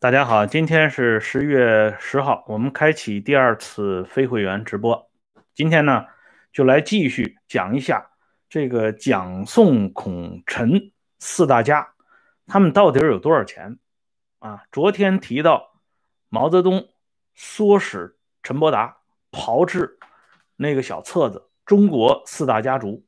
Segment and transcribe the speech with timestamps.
[0.00, 5.10] 大家好，今天是十月十号，我们开启第二次非会员直播。
[5.54, 6.06] 今天呢，
[6.54, 8.08] 就来继续讲一下
[8.48, 11.86] 这个蒋宋孔陈四大家，
[12.46, 13.78] 他们到底有多少钱
[14.38, 14.64] 啊？
[14.72, 15.78] 昨天提到
[16.30, 16.88] 毛泽东
[17.36, 18.96] 唆使陈伯达
[19.30, 19.98] 炮制
[20.56, 23.04] 那个小册子《中国四大家族》，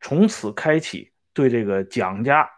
[0.00, 2.48] 从此开启对这个蒋家、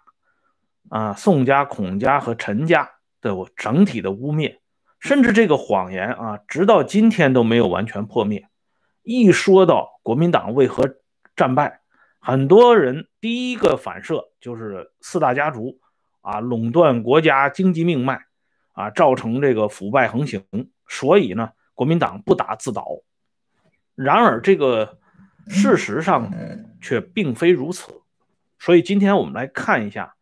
[0.89, 2.89] 啊宋家、孔家和陈家。
[3.27, 4.59] 的整体的污蔑，
[5.01, 8.49] 甚至这个谎言啊，直到今天都没有完全破灭。
[9.03, 10.97] 一说到国民党为何
[11.37, 11.81] 战败，
[12.19, 15.81] 很多人第一个反射就是四大家族
[16.23, 18.25] 啊垄断国家经济命脉
[18.73, 20.45] 啊，造成这个腐败横行，
[20.89, 22.87] 所以呢，国民党不打自倒。
[23.95, 24.99] 然而这个
[25.49, 26.33] 事实上
[26.81, 28.03] 却并非如此。
[28.59, 30.15] 所以今天我们来看一下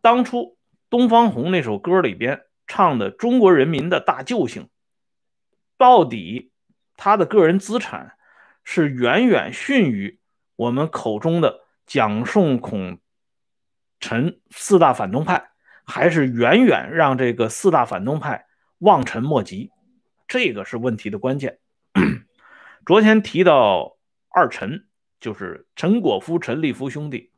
[0.00, 0.57] 当初。
[0.90, 4.70] 东方红那首歌里边唱的中国人民的大救星，
[5.76, 6.50] 到底
[6.96, 8.16] 他的个人资产
[8.64, 10.18] 是远远逊于
[10.56, 13.00] 我们口中的蒋宋孔
[14.00, 15.50] 陈四大反动派，
[15.84, 18.46] 还是远远让这个四大反动派
[18.78, 19.70] 望尘莫及？
[20.26, 21.58] 这个是问题的关键。
[22.86, 23.98] 昨天提到
[24.30, 24.86] 二陈，
[25.20, 27.30] 就是陈果夫、陈立夫兄弟。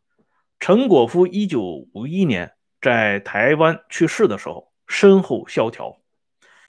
[0.60, 2.52] 陈果夫一九五一年。
[2.80, 5.98] 在台湾去世的时候，身后萧条，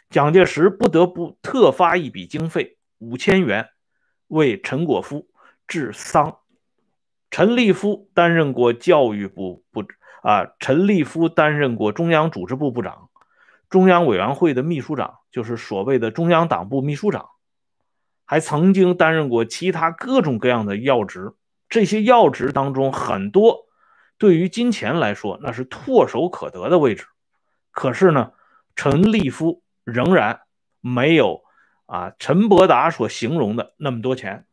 [0.09, 3.69] 蒋介石不得不特发一笔经费五千元
[4.27, 5.29] 为陈果夫
[5.67, 6.37] 治丧。
[7.29, 9.85] 陈立夫担任过教育部部
[10.21, 13.09] 啊，陈立夫担任过中央组织部部长、
[13.69, 17.29] 中央委员会的秘书长，就是所谓的中央党部秘书长，
[18.25, 21.31] 还曾经担任过其他各种各样的要职。
[21.69, 23.70] 这些要职当中，很多。
[24.21, 27.07] 对于金钱来说，那是唾手可得的位置。
[27.71, 28.33] 可是呢，
[28.75, 30.41] 陈立夫仍然
[30.79, 31.41] 没有
[31.87, 34.45] 啊陈伯达所形容的那么多钱，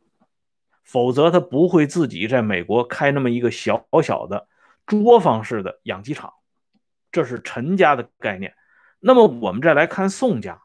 [0.85, 4.49] 否则他不会自己在美国开那么一个小小的
[4.87, 6.33] 作坊式的养鸡场。
[7.13, 8.55] 这是陈家的概念。
[9.01, 10.63] 那么我们再来看宋家，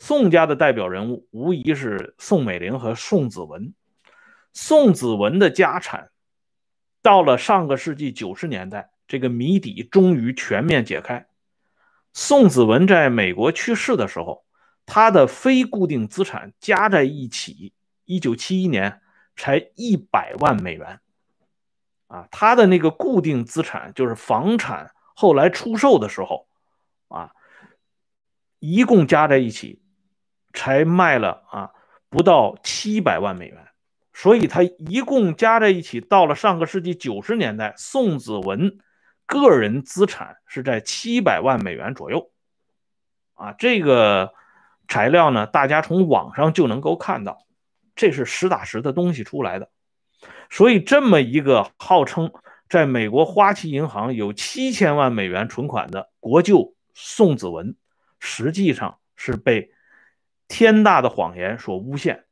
[0.00, 3.72] 宋家的代表人物无疑是宋美龄和宋子文。
[4.52, 6.09] 宋子文的家产。
[7.02, 11.26] 到了上个世纪九十年代，这个谜底终于全面解开。
[12.12, 14.44] 宋子文在美国去世的时候，
[14.84, 17.72] 他的非固定资产加在一起，
[18.04, 19.00] 一九七一年
[19.36, 21.00] 才一百万美元。
[22.08, 26.48] 啊，他的那个固定资产就是房产，后来出售的时候，
[27.06, 27.32] 啊，
[28.58, 29.80] 一共加在一起
[30.52, 31.70] 才卖了啊
[32.08, 33.69] 不到七百万美元。
[34.22, 38.76] 所以，他一共加在一起，到了上个世纪九十年代，宋子文
[39.24, 42.30] 个人资产是在七百万美元左右。
[43.32, 44.34] 啊，这个
[44.88, 47.46] 材料呢，大家从网上就能够看到，
[47.96, 49.70] 这是实打实的东西出来的。
[50.50, 52.30] 所以，这么一个号称
[52.68, 57.74] 在美国花旗银行有七千万美元存款的国舅宋子文，
[58.18, 59.72] 实际上是被
[60.46, 62.26] 天大的谎言所诬陷。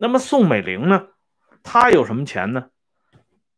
[0.00, 1.08] 那么宋美龄呢？
[1.62, 2.70] 她有什么钱呢？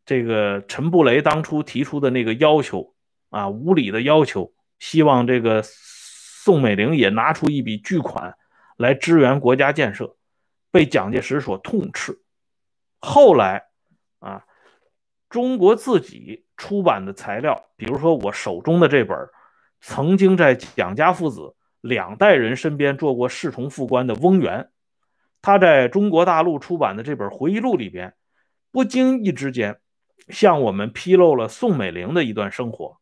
[0.07, 2.95] 这个陈布雷当初提出的那个要求
[3.29, 8.35] 啊，无理的要求，希望这个宋美龄也拿出一笔巨款
[8.77, 10.17] 来支援国家建设，
[10.73, 12.23] 被蒋介石所痛斥。
[12.99, 13.67] 后来
[14.19, 14.45] 啊，
[15.29, 19.17] 中国自己出版的材料，比如说我手中的这本，
[19.81, 24.71] 曾经在蒋家父子两代人身边做过侍从副官的翁源。
[25.43, 28.15] 他在中国大陆出版的这本回忆录里边，
[28.71, 29.79] 不经意之间
[30.29, 32.99] 向我们披露了宋美龄的一段生活。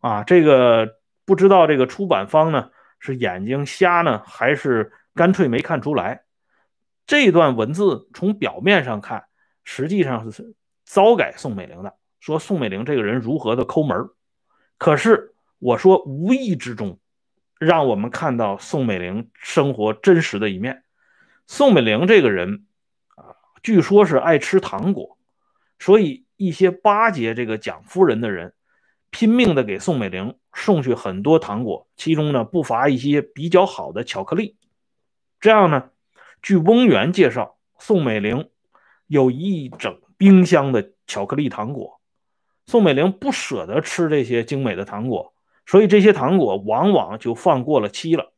[0.00, 6.22] 啊，这个不知道这个出版方呢是眼睛瞎呢，还是干脆没看出来？
[7.06, 9.24] 这段文字从表面上看，
[9.64, 14.08] 实际上是糟改宋美龄的，说宋美龄这个人如何的抠门
[14.76, 16.98] 可是我说无意之中，
[17.58, 20.82] 让我们看到宋美龄生活真实的一面。
[21.50, 22.66] 宋美龄这个人
[23.16, 25.16] 啊，据说是爱吃糖果，
[25.78, 28.52] 所以一些巴结这个蒋夫人的人，
[29.08, 34.58] 拼命的给宋美龄送去很多糖果，其中呢不乏一些比较好的巧克力。
[35.40, 35.88] 这样呢，
[36.42, 38.50] 据翁源介绍，宋美龄
[39.06, 42.02] 有一整冰箱的巧克力糖果，
[42.66, 45.32] 宋美龄不舍得吃这些精美的糖果，
[45.64, 48.34] 所以这些糖果往往就放过了期了。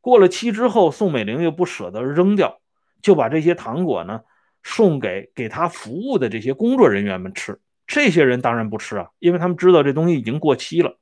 [0.00, 2.60] 过了期之后，宋美龄又不舍得扔掉，
[3.02, 4.22] 就把这些糖果呢
[4.62, 7.60] 送给给他服务的这些工作人员们吃。
[7.86, 10.98] 这些人当然不吃啊，因为他们知道这东西已经过期了。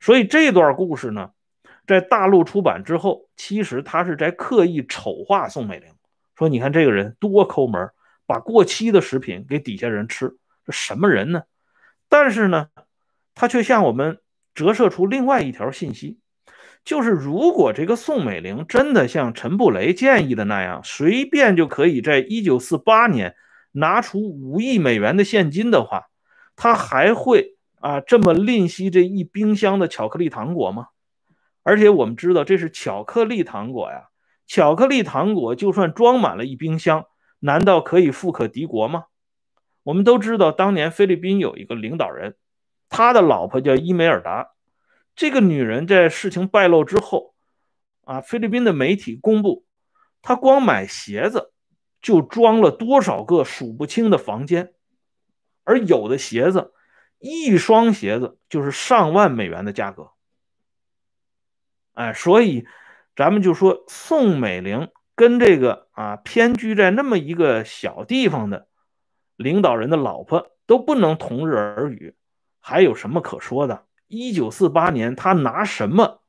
[0.00, 1.30] 所以这段故事呢，
[1.86, 5.88] 在大陆出版之后，其实他是在刻意丑化宋美龄，
[6.36, 7.90] 说你看这个人多抠门，
[8.24, 11.42] 把过期的食品给底下人吃，这什么人呢？
[12.08, 12.68] 但是呢，
[13.34, 14.20] 他却向我们
[14.54, 16.20] 折射出另外一条信息，
[16.84, 23.36] 就是如果这个宋美龄真的像陈布雷建议的那样，随便就可以在一九四八年
[23.70, 26.06] 拿出五亿美元的现金的话，
[26.56, 30.88] 他还会啊这么吝惜这一冰箱的巧克力糖果吗？
[31.62, 34.08] 而且我们知道这是巧克力糖果呀，
[34.48, 37.04] 巧克力糖果就算装满了一冰箱，
[37.38, 39.04] 难道可以富可敌国吗？
[39.84, 42.34] 我们都知道，当年菲律宾有一个领导人，
[42.88, 44.51] 他的老婆叫伊梅尔达。
[45.22, 47.36] 这个女人在事情败露之后，
[48.00, 49.64] 啊，菲律宾的媒体公布，
[50.20, 51.52] 她光买鞋子
[52.00, 54.74] 就装了多少个数不清的房间，
[55.62, 56.72] 而有的鞋子，
[57.20, 60.10] 一双鞋子就是上万美元的价格。
[61.92, 62.66] 哎，所以
[63.14, 68.66] 咱们就说宋美龄跟这个啊偏居在那么一个小地方的
[69.36, 72.16] 领导人的老婆都不能同日而语，
[72.58, 73.84] 还有什么可说的？
[74.12, 76.20] 一九四八年，他拿什么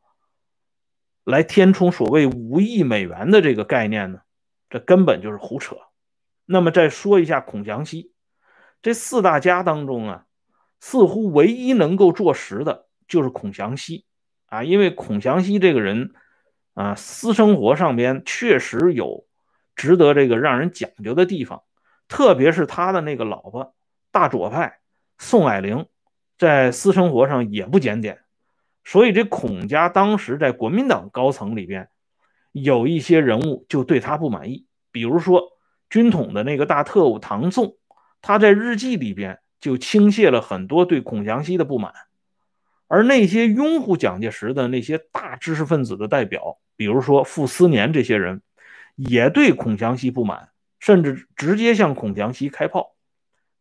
[1.25, 4.21] 来填充所谓五亿美元的这个概念呢？
[4.69, 5.75] 这根本就是胡扯。
[6.45, 8.13] 那么再说一下孔祥熙，
[8.81, 10.25] 这四大家当中啊，
[10.79, 14.05] 似乎唯一能够坐实的就是孔祥熙。
[14.45, 16.13] 啊，因为孔祥熙这个人
[16.75, 19.25] 啊，私生活上边确实有
[19.75, 21.63] 值得这个让人讲究的地方，
[22.07, 23.75] 特别是他的那个老婆
[24.11, 24.79] 大左派
[25.17, 25.85] 宋霭龄，
[26.43, 28.19] 在私生活上也不检点，
[28.83, 31.87] 所以这孔家当时在国民党高层里边
[32.51, 35.53] 有一些人物就对他不满意，比如说
[35.89, 37.77] 军统的那个大特务唐宋，
[38.21, 41.93] 他在日记里边就倾泻了很多对孔祥熙的不满。
[42.89, 48.41] 而那些拥护蒋介石的那些大知识分子的代表，比如说傅斯年这些人，
[48.97, 50.49] 也对孔祥熙不满，
[50.81, 52.92] 甚至直接向孔祥熙开炮。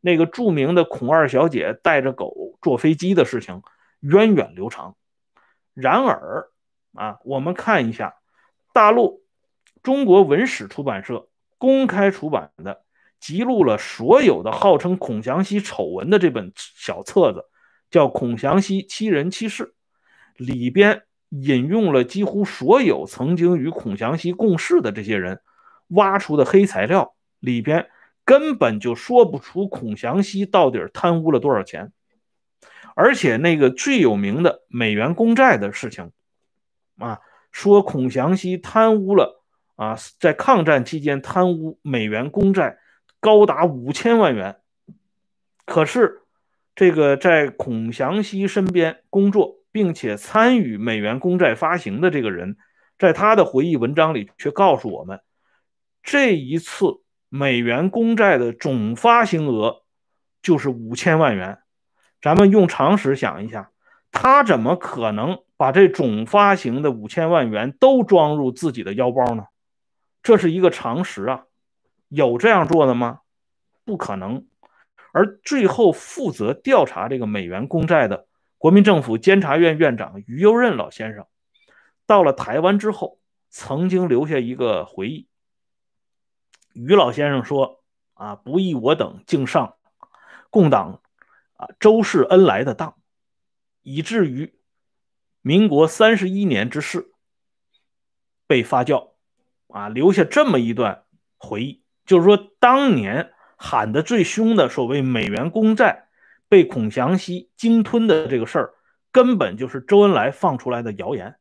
[0.02, 3.62] 那个著名的孔二小姐带着狗坐飞机的事情
[4.00, 4.94] 源远流长。
[5.72, 6.50] 然而，
[6.92, 8.16] 啊，我们看一下
[8.74, 9.24] 大陆
[9.82, 12.82] 中国文史出版社公开出版的
[13.18, 17.46] 记录了所有的号称孔祥熙丑闻的这本小册子。
[17.90, 19.74] 叫孔祥熙七人七事，
[20.38, 25.42] 里边引用了几乎所有曾经与孔祥熙共事的这些人
[25.88, 27.90] 挖出的黑材料，里边
[28.24, 31.92] 根本就说不出孔祥熙到底贪污了多少钱，
[32.94, 36.10] 而且那个最有名的美元公债的事情，
[36.98, 37.20] 啊，
[37.50, 39.42] 说孔祥熙贪污了
[39.76, 42.78] 啊，在抗战期间贪污美元公债
[43.20, 44.60] 高达五千万元，
[45.64, 46.18] 可是。
[46.74, 52.56] 这个在孔祥熙身边工作，并且参与美元公债发行的这个人，
[52.98, 55.20] 在他的回忆文章里却告诉我们，
[56.02, 57.01] 这一次
[57.34, 59.84] 美元公债的总发行额
[60.42, 61.60] 就是五千万元。
[62.20, 63.70] 咱们用常识想一下，
[64.10, 69.44] 他怎么可能把这总发行的五千万元都装入自己的腰包呢？
[70.22, 71.44] 这是一个常识啊，
[72.10, 73.20] 有这样做的吗？
[73.86, 74.44] 不可能。
[75.14, 78.26] 而最后负责调查这个美元公债的
[78.58, 81.26] 国民政府监察院院长于右任老先生，
[82.06, 85.28] 到了台湾之后，曾经留下一个回忆。
[86.74, 87.82] 于老先生说
[88.14, 89.76] ：“啊，不义我等竟上
[90.50, 91.00] 共党
[91.54, 92.96] 啊周氏恩来的当，
[93.82, 94.54] 以至于
[95.40, 97.12] 民国三十一年之事
[98.46, 99.10] 被发酵，
[99.68, 101.04] 啊，留下这么一段
[101.38, 103.32] 回忆，就是说当年。”
[103.64, 106.08] 喊得最凶的所谓美元公债
[106.48, 108.74] 被孔祥熙鲸吞的这个事儿，
[109.12, 111.36] 根本就是周恩来放出来的谣言，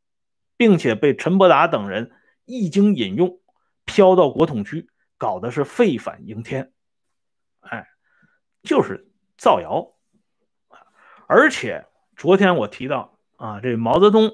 [0.55, 2.11] 并且被陈伯达等人
[2.45, 3.39] 一经引用，
[3.85, 4.90] 飘到国统区，
[5.21, 6.73] 搞的是沸反盈天，
[7.59, 7.87] 哎，
[8.63, 9.93] 就是造谣。
[11.27, 11.85] 而且
[12.15, 14.31] 昨天我提到啊，这毛泽东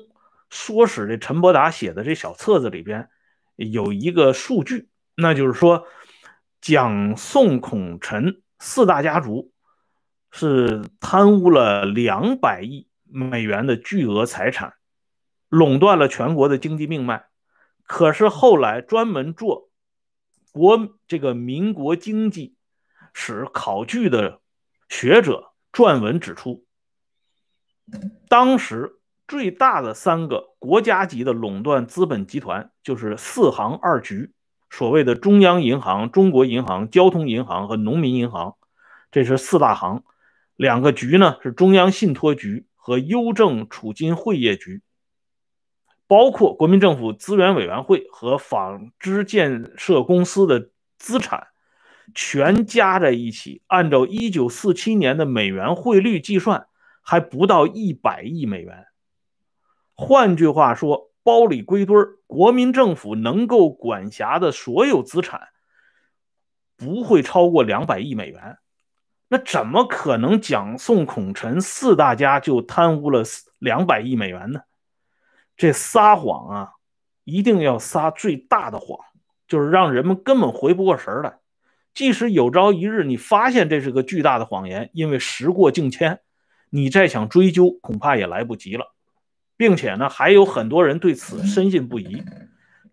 [0.50, 3.10] 唆使这陈伯达写的这小册子里边
[3.58, 5.86] 有一个数据，那就是说。
[6.60, 9.54] 蒋宋孔陈四大家族
[10.32, 14.74] 是贪污了两百亿美元的巨额财产，
[15.50, 17.28] 垄断了全国的经济命脉。
[17.84, 19.67] 可是后来专门做
[20.58, 22.56] 国这个民国经济
[23.14, 24.42] 史考据的
[24.90, 26.66] 学者撰文指出，
[28.28, 34.34] 当时最大的三个国家级的垄断资本集团就是四行二局。
[34.70, 38.58] 所谓的中央银行、中国银行、交通银行和农民银行，
[39.12, 40.04] 这是四大行。
[40.58, 44.82] 两个局呢是中央信托局和邮政储金汇业局。
[46.08, 51.48] 包括国民政府资源委员会和纺织建设公司的资产，
[52.16, 56.68] 全加在一起，按照一九四七年的美元汇率计算，
[57.02, 58.86] 还不到一百亿美元。
[59.94, 65.50] 换句话说，包里归堆儿，国民政府能够管辖的所有资产，
[66.78, 68.58] 不会超过两百亿美元。
[69.28, 73.24] 那怎么可能蒋宋孔陈四大家就贪污了
[73.60, 74.62] 两百亿美元呢？
[75.58, 76.72] 这撒谎啊，
[77.24, 79.00] 一定要撒最大的谎，
[79.48, 81.40] 就是让人们根本回不过神来。
[81.96, 86.20] 即使有朝一日你发现这是个巨大的谎言，因为时过境迁，
[86.70, 88.94] 你再想追究恐怕也来不及了。
[89.58, 92.24] 并且呢，还有很多人对此深信不疑。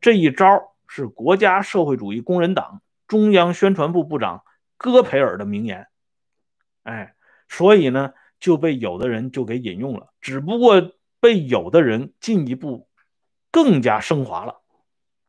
[0.00, 4.42] 这一招是国家社会主义工人党中央宣传部部长
[4.78, 5.86] 戈培尔的名言。
[6.84, 7.14] 哎，
[7.46, 10.14] 所以呢，就被有的人就给引用了。
[10.22, 10.92] 只不过。
[11.24, 12.86] 被有的人进一步
[13.50, 14.60] 更加升华了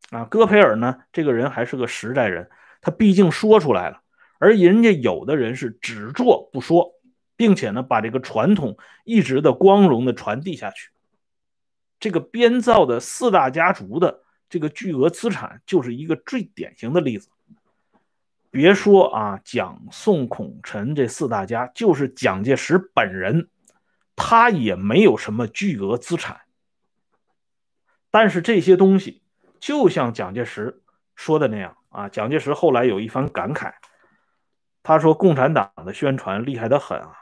[0.09, 0.25] 啊！
[0.25, 2.49] 戈培尔呢，这个人还是个实在人，
[2.81, 4.01] 他毕竟说出来了，
[4.37, 6.95] 而人家有的人是只做不说，
[7.37, 10.89] 并且呢，把这个传统一直的光荣的传递下去。
[11.97, 17.29] 这个编造的四大家族的这个巨额资产，就是一个最典型的例子。
[18.51, 23.47] 别说啊，蒋宋孔陈这四大家，就是蒋介石本人。
[24.15, 26.41] 他也没有什么巨额资产，
[28.09, 29.21] 但是这些东西
[29.59, 30.81] 就像蒋介石
[31.15, 32.07] 说的那样啊。
[32.07, 33.73] 蒋介石后来有一番感慨，
[34.83, 37.13] 他说：“共产党的宣传厉害得很啊，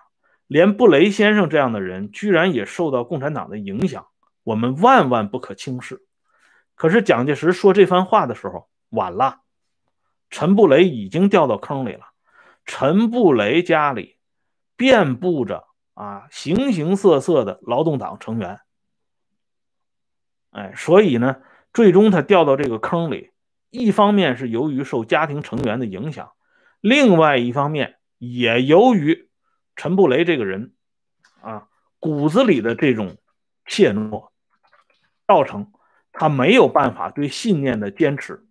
[0.46, 4.06] 连布雷先生这样的人居然也受到共产党的影响，
[4.44, 6.06] 我们万万不可轻视。”
[6.76, 9.42] 可是蒋介石说这番话的时候晚了，
[10.30, 12.06] 陈布雷已经掉到坑里了。
[12.66, 14.18] 陈布雷家里
[14.76, 15.68] 遍布着。
[15.94, 18.60] 啊，形形色色的劳动党成员，
[20.50, 21.38] 哎，所以呢，
[21.72, 23.32] 最终他掉到这个坑里，
[23.70, 26.32] 一方面是由于受家庭成员的影响，
[26.82, 29.30] 另外一方面也由于
[29.76, 30.74] 陈布雷这个人
[31.42, 31.68] 啊
[32.00, 33.18] 骨子里的这种
[33.66, 34.30] 怯懦，
[35.28, 35.72] 造成
[36.12, 38.46] 他没有办法对信念的坚持。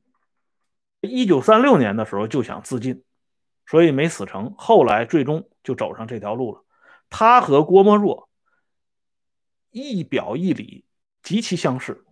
[1.01, 3.03] 一九三六年的时候就想自尽，
[3.67, 6.65] 所以没死成，后来最终就走上这条路了。
[7.13, 8.29] 他和郭沫若
[9.71, 10.85] 一表一里
[11.23, 12.05] 极其相似，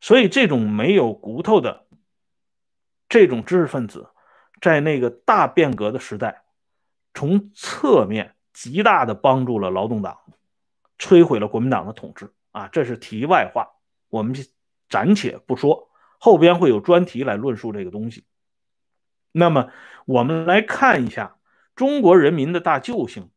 [0.00, 1.86] 所以这种没有骨头的
[3.08, 4.10] 这种知识分子，
[4.60, 6.42] 在那个大变革的时代，
[7.14, 10.18] 从侧面极大的帮助了劳动党，
[10.98, 12.34] 摧毁了国民党的统治。
[12.50, 13.68] 啊，这是题外话，
[14.08, 14.34] 我们
[14.88, 18.24] 暂且不说，后边会有专题来论述这个东西。
[19.30, 19.70] 那么，
[20.06, 21.38] 我们来看一下
[21.76, 23.30] 中国人民的大救星。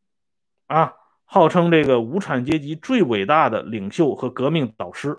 [0.71, 0.93] 啊，
[1.25, 5.17] 号称这个无产阶级最伟大的领袖和革命导师，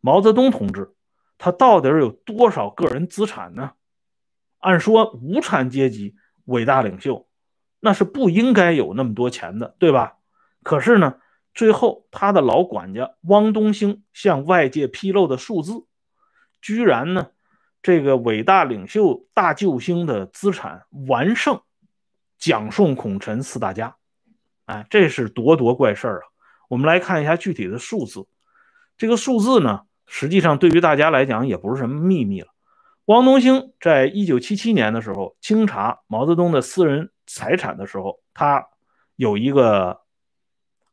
[0.00, 0.94] 毛泽东同志，
[1.36, 3.72] 他到底有多少个人资产呢？
[4.60, 7.26] 按说无产阶级伟大领袖，
[7.80, 10.18] 那是不应该有那么多钱的，对吧？
[10.62, 11.16] 可是呢，
[11.54, 15.86] 最后他的老管家汪东兴向外界披露的数字，
[16.62, 17.30] 居然呢，
[17.82, 21.60] 这个伟大领袖大救星的资产完胜
[22.38, 23.96] 蒋宋孔陈四大家。
[24.68, 26.24] 哎，这是多多怪事儿啊！
[26.68, 28.26] 我们来看一下具体的数字。
[28.98, 32.48] 这个数字呢，实际上对于大家来讲也不是什么秘密了。
[33.06, 38.68] 汪东兴在一九七七年的时候清查毛泽东的私人财产的时候，他
[39.16, 40.02] 有一个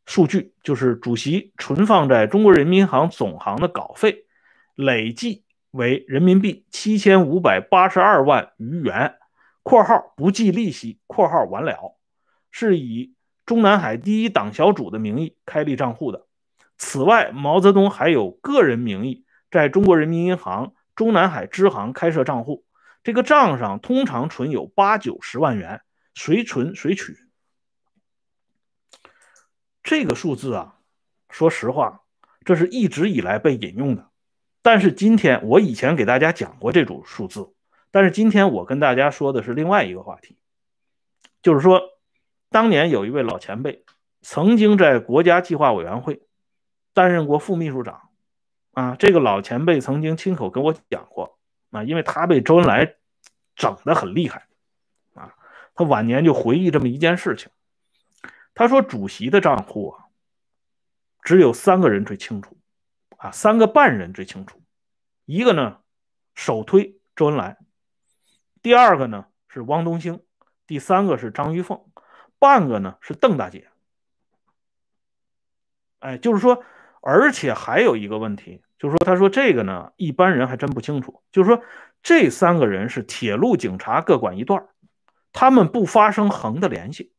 [0.06, 4.26] 数据，就是主席存放在中国人民银行总行的稿费
[4.76, 9.16] 累计为人民币七千五百八十二万余元
[9.64, 11.98] （括号不计利息，括号完了），
[12.50, 13.14] 是以。
[13.46, 16.26] 中南海第一党小组的名义开立账户的。
[16.78, 22.66] 此外，毛泽东还有个人名义在中国人民银行中南海支行开设账户，
[23.04, 25.82] 这个账上通常存有八九十万元，
[26.16, 27.18] 随存随取。
[29.84, 30.80] 这个数字啊，
[31.30, 32.02] 说实话，
[32.44, 34.10] 这是一直以来被引用的。
[34.64, 37.54] 但是今天我以前给大家讲过这组数字，
[37.92, 40.40] 但是今天我跟大家说的是另外一个话题，
[41.44, 41.95] 就是说。
[42.50, 43.84] 当年有一位老前辈，
[44.22, 46.22] 曾经在国家计划委员会
[46.94, 48.10] 担任过副秘书长，
[48.72, 51.38] 啊，这个老前辈曾经亲口跟我讲过，
[51.72, 52.96] 啊，因为他被周恩来
[53.56, 54.48] 整得很厉害，
[55.14, 55.36] 啊，
[55.74, 57.52] 他晚年就回忆这么一件事情，
[58.54, 60.06] 他说主席的账户啊，
[61.22, 62.58] 只有三个人最清楚，
[63.18, 64.62] 啊，三个半人最清楚，
[65.26, 65.80] 一个呢
[66.34, 67.58] 首推周恩来，
[68.62, 70.24] 第二个呢是汪东兴，
[70.66, 71.85] 第三个是张玉凤。
[72.40, 73.68] 半个呢是邓大姐，
[76.00, 76.64] 哎，就是说，
[77.02, 81.24] 而且还有一个问题，就是说，他说这个呢，一般人还真不清楚。
[81.32, 81.64] 就是说，
[82.04, 84.68] 这三个人是铁路警察各管一段
[85.34, 87.12] 他们不发生横的联系。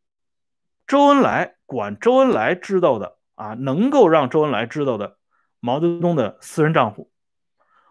[0.86, 5.18] 周恩来管周恩来知道的啊，能够让周恩来知道的
[5.58, 7.10] 毛泽东的私人账户，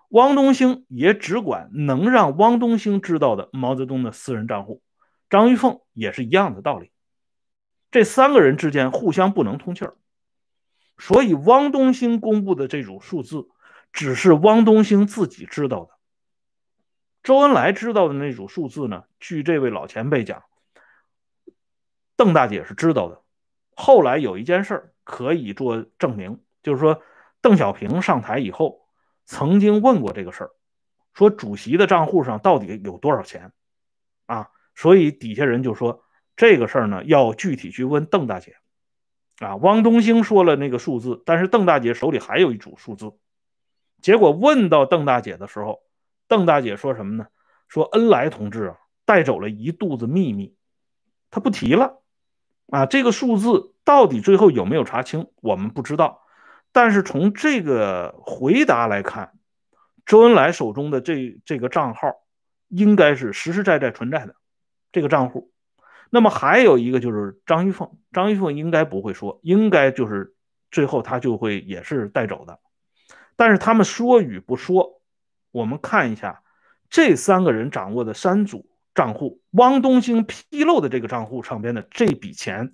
[0.09, 4.81] 汪东兴也只管能让汪东兴知道的毛泽东的私人账户，
[5.29, 6.91] 张玉凤也是一样的道理。
[7.95, 9.95] 这三个人之间互相不能通气儿，
[10.97, 13.47] 所以汪东兴公布的这组数字，
[13.93, 15.91] 只是汪东兴自己知道的。
[17.23, 19.05] 周恩来知道的那组数字呢？
[19.21, 20.43] 据这位老前辈讲。
[22.17, 23.21] 邓大姐是知道的，
[23.77, 27.01] 后来有一件事儿可以做证明，就是说
[27.39, 28.89] 邓小平上台以后，
[29.25, 30.51] 曾经问过这个事儿，
[31.13, 33.53] 说主席的账户上到底有多少钱
[34.25, 34.49] 啊？
[34.75, 36.04] 所以底下人就说
[36.35, 38.55] 这个事儿呢要具体去问邓大姐
[39.39, 39.55] 啊。
[39.55, 43.13] 汪东兴说了那个数字，但是邓大姐手里还有一组数字，
[44.01, 45.81] 结果问到邓大姐的时候，
[46.27, 47.27] 邓大姐说什么呢？
[47.67, 50.55] 说恩来同志啊带走了一肚子秘密，
[51.31, 52.01] 他不提了。
[52.67, 56.23] 啊，这个数字到底最后有没有查清，我们不知道。
[56.71, 59.33] 但是从这个回答来看，
[60.05, 62.15] 周恩来手中的这这个账号
[62.67, 64.35] 应该是实实在在存在的
[64.91, 65.51] 这个账户。
[66.09, 70.33] 那么还有一个就是张玉凤，张玉凤应该不会说，应该就是
[70.71, 72.59] 最后他就会也是带走的。
[73.35, 75.01] 但是他们说与不说，
[75.51, 76.41] 我们看一下
[76.89, 78.69] 这三个人掌握的三组。
[78.95, 82.71] 账户，汪东兴披露的这个账户上边的这笔钱，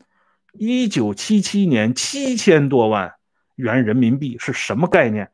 [0.54, 3.16] 一九七七年七千多万
[3.56, 5.32] 元人民币是什么概念？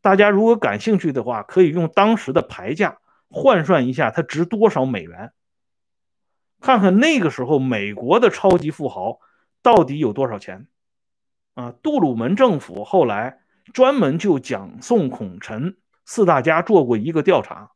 [0.00, 2.96] 大家如果感兴趣的话，可以用当时的牌价
[3.28, 5.30] 换算一下，它值多少美元？
[6.60, 9.18] 看看那个时候美国的超级富豪
[9.62, 10.66] 到底有多少钱？
[11.54, 13.40] 啊，杜鲁门政府后来
[13.72, 17.72] 专门就蒋宋孔陈四大家做过一个调查。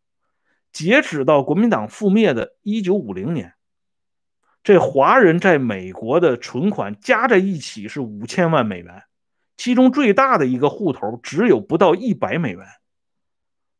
[0.72, 3.54] 截止到国民党覆灭的1950年，
[4.64, 9.04] 这华人在美国的存款加在一起是五千万美元，
[9.56, 12.66] 其中最大的一个户头只有不到一百美元。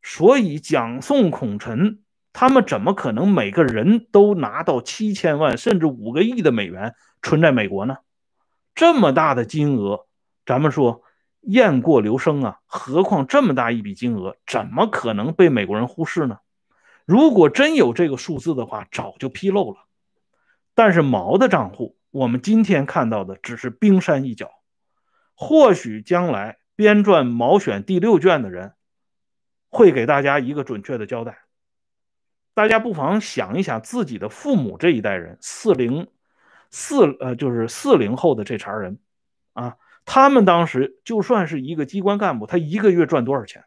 [0.02, 2.03] 所以蒋宋孔陈
[2.34, 7.98] 他们怎么可能每个人都拿到七千万甚至五个亿的美元存在美国呢？
[8.74, 10.06] 这么大的金额，
[10.44, 11.02] 咱们说
[11.42, 16.38] 雁过留声啊，何况这么大一笔金额，怎么可能被美国人忽视呢？
[17.06, 19.78] 如果真有这个数字的话，早就披露了。
[20.74, 24.50] 但是毛的账户，我们今天看到的只是冰山一角。
[25.36, 28.72] 或许将来编撰《毛选》第六卷的人，
[29.70, 31.43] 会给大家一个准确的交代。
[32.54, 36.08] 大家不妨想一想，自己的父母这一代人，四零
[36.70, 38.98] 四呃，就是四零后的这茬人
[39.52, 43.64] 啊，他们当时就算是一个机关干部，他一个月赚多少钱？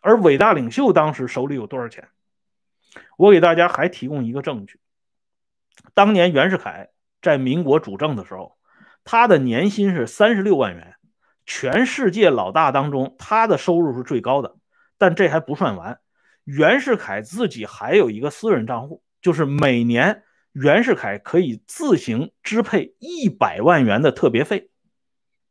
[0.00, 2.08] 而伟大领袖当时手里有多少钱？
[3.16, 4.80] 我给大家还提供一个证据：
[5.94, 6.88] 当年袁世凯
[7.22, 8.56] 在民国主政的时候，
[9.04, 10.96] 他的年薪是三十六万元，
[11.46, 14.56] 全世界老大当中他的收入是最高的。
[14.98, 16.00] 但这还不算完，
[16.50, 24.68] 袁世凯自己还有一个私人账户，就是每年袁世凯可以自行支配一百万元的特别费，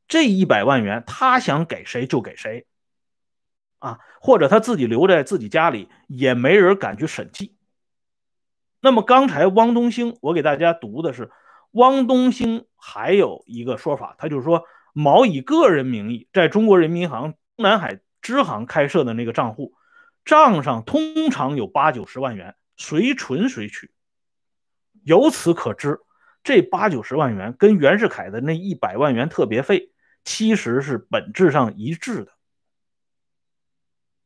[0.09, 2.65] 这一百万元他想给谁就给谁。
[3.77, 7.55] 啊，或者他自己留在自己家里，也没人敢去审计。
[8.81, 11.31] 那么刚才汪东兴，我给大家读的是
[11.71, 19.73] 汪东兴还有一个说法，他就是说毛以个人名义在中国人民银行中南海支行开设的那个账户，
[20.25, 23.91] 账上通常有八九十万元，随存随取。
[25.03, 26.01] 由此可知，
[26.43, 29.91] 这八九十万元跟袁世凯的那一百万元特别费
[30.23, 32.33] 其实是本质上一致的。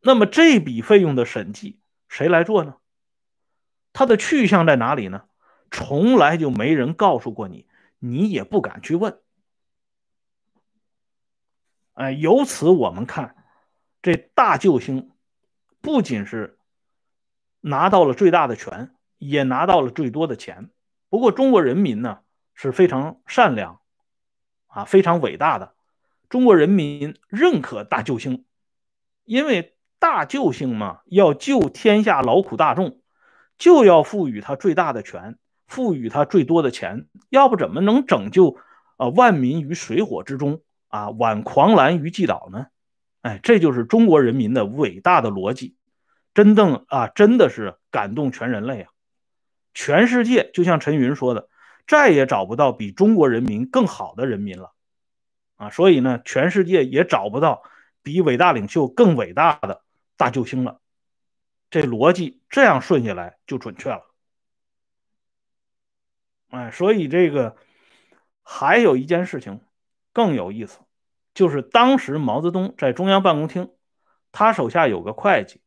[0.01, 1.79] 那么这笔费用的审计
[2.09, 2.75] 谁来做呢？
[3.93, 5.23] 它的去向在哪里呢？
[5.71, 7.67] 从来就没人告诉过你，
[7.99, 9.21] 你也不敢去问。
[11.93, 13.35] 哎，由此我们看，
[14.01, 15.12] 这大救星
[15.83, 16.57] 不仅是
[17.61, 20.71] 拿到了最大的权，也拿到了最多的钱。
[21.09, 22.21] 不过中国人民呢
[22.55, 23.79] 是非常善良
[24.65, 25.75] 啊，非常伟大的。
[26.27, 28.45] 中国人民认可大救星，
[29.25, 29.69] 因为。
[29.99, 32.99] 大救星嘛，要救天下劳苦大众，
[33.57, 38.57] 就要赋予他最大的权，赋予他最多的钱，要不怎么能拯救
[38.97, 42.65] 啊万民于水火之中啊，挽狂澜于既倒呢？
[43.23, 45.77] 哎，这就是中国人民的伟大的逻辑，
[46.33, 48.91] 真正啊，真的是感动全人类啊！
[49.73, 51.47] 全世界就像陈云说的，
[51.87, 54.73] 再也找不到比中国人民更好的人民了
[55.55, 55.69] 啊！
[55.69, 57.63] 所以呢，全世界也找不到
[58.01, 59.83] 比伟大领袖更伟大的
[60.17, 60.81] 大救星了。
[61.69, 64.03] 这逻辑这样顺下来就准确了。
[66.49, 67.55] 哎，所以这个
[68.41, 69.61] 还有一件事情
[70.11, 70.81] 更有意思，
[71.33, 73.71] 就是当时毛泽东在中央办公厅，
[74.31, 75.61] 他手下有个会计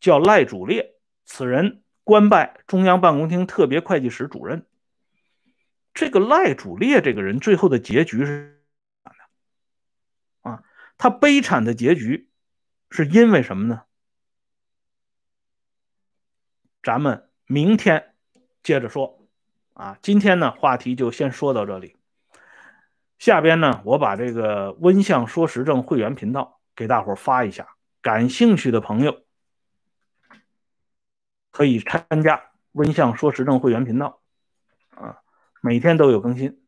[0.00, 0.94] 叫赖主烈，
[1.24, 4.66] 此人官拜中央办公厅特别会计室主任。
[5.94, 8.62] 这个赖主烈这个人最后的结局是
[10.42, 10.62] 啊，
[10.96, 12.30] 他悲惨的结局
[12.90, 13.82] 是因为什么呢？
[16.82, 18.14] 咱们明天
[18.62, 19.26] 接着说
[19.74, 21.96] 啊，今天呢话题就先说到这里。
[23.18, 27.68] 下边呢，我把这个温相说时政会员频道给大伙发一下，
[28.00, 29.22] 感兴趣的朋友
[31.50, 34.20] 可以参加温相说时政会员频道
[34.94, 35.18] 啊，
[35.60, 36.62] 每天都有更新。